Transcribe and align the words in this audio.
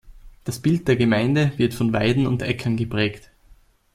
Das 0.45 0.57
Bild 0.59 0.87
der 0.87 0.95
Gemeinde 0.95 1.51
wird 1.57 1.75
von 1.75 1.93
Weiden 1.93 2.25
und 2.25 2.41
Äckern 2.41 2.75
geprägt. 2.75 3.29